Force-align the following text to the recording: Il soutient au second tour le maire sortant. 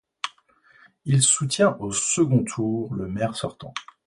Il 1.05 1.21
soutient 1.21 1.77
au 1.79 1.91
second 1.91 2.43
tour 2.43 2.95
le 2.95 3.07
maire 3.07 3.35
sortant. 3.35 3.71